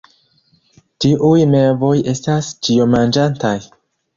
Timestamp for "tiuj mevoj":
1.03-1.93